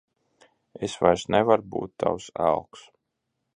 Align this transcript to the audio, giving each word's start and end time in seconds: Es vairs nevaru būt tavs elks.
Es 0.87 0.95
vairs 1.01 1.27
nevaru 1.35 1.69
būt 1.75 1.95
tavs 2.05 2.33
elks. 2.49 2.89